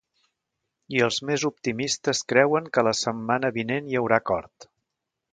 [0.99, 4.67] I els més optimistes creuen que la setmana vinent hi haurà acord.